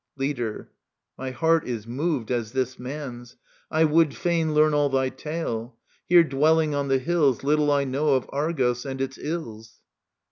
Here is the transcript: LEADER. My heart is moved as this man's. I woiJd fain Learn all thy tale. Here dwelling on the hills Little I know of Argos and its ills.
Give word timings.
LEADER. 0.17 0.71
My 1.15 1.29
heart 1.29 1.67
is 1.67 1.85
moved 1.85 2.31
as 2.31 2.53
this 2.53 2.79
man's. 2.79 3.35
I 3.69 3.83
woiJd 3.83 4.15
fain 4.15 4.55
Learn 4.55 4.73
all 4.73 4.89
thy 4.89 5.09
tale. 5.09 5.77
Here 6.09 6.23
dwelling 6.23 6.73
on 6.73 6.87
the 6.87 6.97
hills 6.97 7.43
Little 7.43 7.69
I 7.71 7.83
know 7.83 8.15
of 8.15 8.25
Argos 8.31 8.83
and 8.83 8.99
its 8.99 9.19
ills. 9.19 9.79